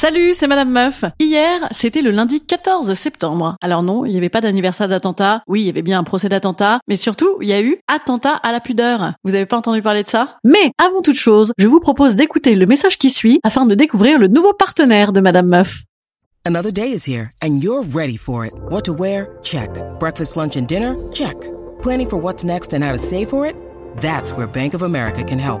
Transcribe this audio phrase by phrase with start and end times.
[0.00, 1.04] Salut, c'est Madame Meuf.
[1.18, 3.56] Hier, c'était le lundi 14 septembre.
[3.60, 5.42] Alors non, il n'y avait pas d'anniversaire d'attentat.
[5.46, 6.80] Oui, il y avait bien un procès d'attentat.
[6.88, 9.12] Mais surtout, il y a eu attentat à la pudeur.
[9.24, 10.38] Vous avez pas entendu parler de ça?
[10.42, 14.18] Mais, avant toute chose, je vous propose d'écouter le message qui suit afin de découvrir
[14.18, 15.82] le nouveau partenaire de Madame Meuf.
[16.46, 18.54] Another day is here and you're ready for it.
[18.70, 19.36] What to wear?
[19.42, 19.68] Check.
[20.00, 20.96] Breakfast, lunch and dinner?
[21.12, 21.36] Check.
[21.82, 23.54] Planning for what's next and how to save for it?
[24.00, 25.60] That's where Bank of America can help.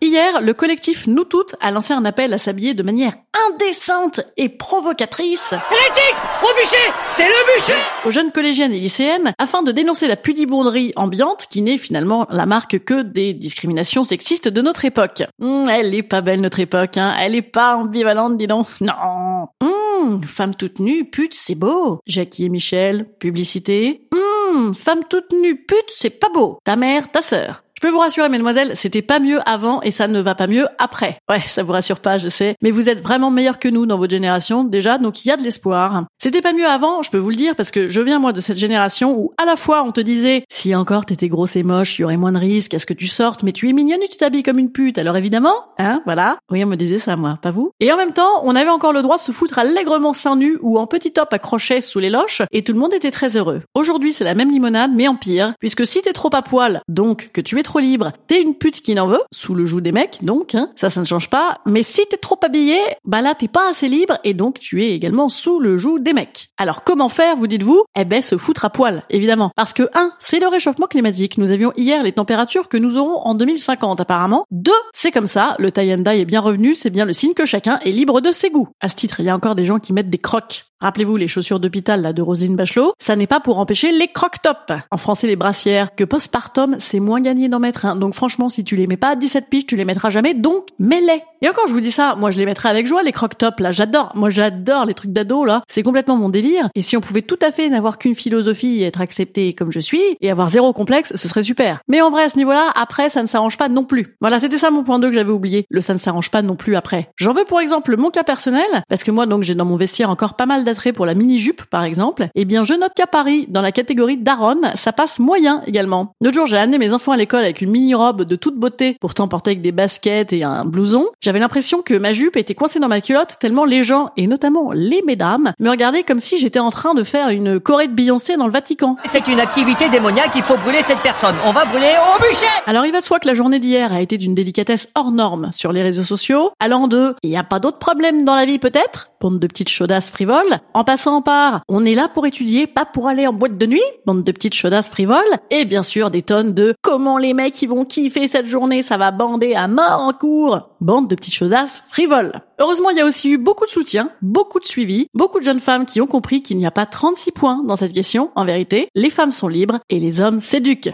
[0.00, 3.14] Hier, le collectif Nous Toutes a lancé un appel à s'habiller de manière
[3.50, 9.62] indécente et provocatrice Hérétique Au bûcher C'est le bûcher aux jeunes collégiennes et lycéennes afin
[9.62, 14.62] de dénoncer la pudibourderie ambiante qui n'est finalement la marque que des discriminations sexistes de
[14.62, 15.24] notre époque.
[15.42, 17.14] Hum, elle est pas belle notre époque, hein.
[17.20, 18.66] Elle est pas ambivalente, dis donc.
[18.80, 19.48] Non.
[19.60, 22.00] Hum, femme toute nue, pute, c'est beau.
[22.06, 24.08] Jackie et Michel, publicité.
[24.12, 26.58] Hum, femme toute nue, pute, c'est pas beau.
[26.64, 27.62] Ta mère, ta sœur.
[27.78, 30.66] Je peux vous rassurer, mesdemoiselles, c'était pas mieux avant et ça ne va pas mieux
[30.78, 31.20] après.
[31.30, 32.56] Ouais, ça vous rassure pas, je sais.
[32.60, 35.36] Mais vous êtes vraiment meilleurs que nous dans votre génération, déjà, donc il y a
[35.36, 36.06] de l'espoir.
[36.20, 38.40] C'était pas mieux avant, je peux vous le dire, parce que je viens, moi, de
[38.40, 42.00] cette génération où, à la fois, on te disait, si encore t'étais grosse et moche,
[42.00, 44.02] il y aurait moins de risques à ce que tu sortes, mais tu es mignonne
[44.02, 46.38] et tu t'habilles comme une pute, alors évidemment, hein, voilà.
[46.50, 47.70] Oui, on me disait ça, moi, pas vous.
[47.78, 50.58] Et en même temps, on avait encore le droit de se foutre allègrement seins nus
[50.62, 53.62] ou en petit top accroché sous les loches, et tout le monde était très heureux.
[53.76, 57.30] Aujourd'hui, c'est la même limonade, mais en pire, puisque si t'es trop à poil, donc
[57.32, 59.92] que tu es trop libre, t'es une pute qui n'en veut, sous le joug des
[59.92, 61.58] mecs, donc, hein, ça, ça ne change pas.
[61.66, 64.92] Mais si t'es trop habillé, bah là, t'es pas assez libre et donc tu es
[64.92, 66.48] également sous le joug des mecs.
[66.56, 67.84] Alors comment faire, vous dites-vous?
[67.94, 69.50] Eh ben, se foutre à poil, évidemment.
[69.54, 71.36] Parce que, un, c'est le réchauffement climatique.
[71.36, 74.46] Nous avions hier les températures que nous aurons en 2050, apparemment.
[74.50, 77.34] Deux, c'est comme ça, le tie and dye est bien revenu, c'est bien le signe
[77.34, 78.68] que chacun est libre de ses goûts.
[78.80, 80.64] À ce titre, il y a encore des gens qui mettent des crocs.
[80.80, 84.80] Rappelez-vous les chaussures d'hôpital là de Roselyne Bachelot, ça n'est pas pour empêcher les croc-tops.
[84.92, 87.48] En français les brassières, que postpartum, c'est moins gagné
[87.96, 90.66] Donc franchement, si tu les mets pas à 17 piges, tu les mettras jamais, donc
[90.78, 91.22] mets-les.
[91.40, 93.72] Et encore, je vous dis ça, moi je les mettrai avec joie les croc-tops là,
[93.72, 94.12] j'adore.
[94.14, 96.68] Moi j'adore les trucs d'ado là, c'est complètement mon délire.
[96.74, 99.80] Et si on pouvait tout à fait n'avoir qu'une philosophie et être accepté comme je
[99.80, 101.80] suis et avoir zéro complexe, ce serait super.
[101.88, 104.16] Mais en vrai à ce niveau-là, après ça ne s'arrange pas non plus.
[104.20, 105.66] Voilà, c'était ça mon point 2 que j'avais oublié.
[105.70, 107.10] Le ça ne s'arrange pas non plus après.
[107.16, 110.10] J'en veux pour exemple mon cas personnel parce que moi donc j'ai dans mon vestiaire
[110.10, 112.28] encore pas mal d'attrait pour la mini-jupe par exemple.
[112.34, 116.14] Eh bien, je note qu'à Paris, dans la catégorie daronne, ça passe moyen également.
[116.20, 119.28] L'autre jour, j'ai amené mes enfants à l'école avec une mini-robe de toute beauté, pourtant
[119.28, 121.06] portée avec des baskets et un blouson.
[121.28, 124.72] J'avais l'impression que ma jupe était coincée dans ma culotte tellement les gens, et notamment
[124.72, 128.38] les mesdames, me regardaient comme si j'étais en train de faire une choré de Beyoncé
[128.38, 128.96] dans le Vatican.
[129.04, 131.34] C'est une activité démoniaque, il faut brûler cette personne.
[131.44, 134.00] On va brûler au bûcher Alors il va de soi que la journée d'hier a
[134.00, 137.60] été d'une délicatesse hors norme sur les réseaux sociaux, allant de «il y a pas
[137.60, 141.84] d'autre problème dans la vie peut-être?» bande de petites chaudasses frivoles, en passant par «on
[141.84, 144.88] est là pour étudier, pas pour aller en boîte de nuit?» bande de petites chaudasses
[144.88, 145.18] frivoles,
[145.50, 148.96] et bien sûr des tonnes de «comment les mecs ils vont kiffer cette journée, ça
[148.96, 152.40] va bander à mort en cours?» Bande de petites chaudasses frivoles.
[152.58, 155.60] Heureusement, il y a aussi eu beaucoup de soutien, beaucoup de suivi, beaucoup de jeunes
[155.60, 158.30] femmes qui ont compris qu'il n'y a pas 36 points dans cette question.
[158.34, 160.90] En vérité, les femmes sont libres et les hommes s'éduquent.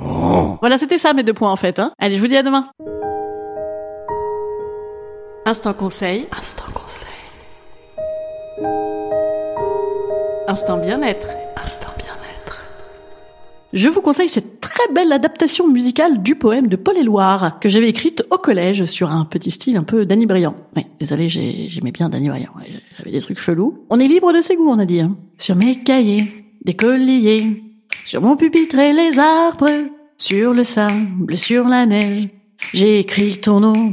[0.61, 1.79] Voilà, c'était ça mes deux points en fait.
[1.79, 1.93] Hein.
[1.99, 2.71] Allez, je vous dis à demain.
[5.47, 6.27] Instant conseil.
[6.39, 7.09] Instant conseil.
[10.49, 11.29] Instant bien-être.
[11.57, 12.61] Instant bien-être.
[13.75, 17.88] Je vous conseille cette très belle adaptation musicale du poème de Paul Éluard que j'avais
[17.88, 20.56] écrite au collège sur un petit style un peu Danny Briand.
[20.75, 22.50] Oui, désolé, j'aimais bien Danny Briand.
[22.99, 23.87] J'avais des trucs chelous.
[23.88, 24.99] On est libre de ses goûts, on a dit.
[24.99, 25.17] Hein.
[25.38, 26.25] Sur mes cahiers,
[26.65, 27.62] des colliers,
[28.05, 29.71] sur mon pupitre et les arbres,
[30.19, 32.31] sur le sable, sur la neige,
[32.73, 33.93] j'ai écrit ton nom.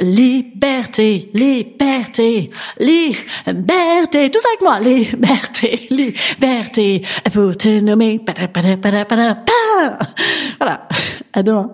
[0.00, 2.50] Liberté, liberté,
[2.80, 7.02] liberté, tout ça avec moi, liberté, liberté,
[7.32, 8.20] pour te nommer,
[10.58, 10.88] voilà.
[11.32, 11.70] À demain.